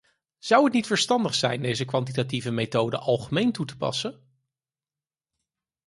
[0.39, 4.27] Zou het niet verstandig zijn deze kwantitatieve methoden algemeen toe te passen?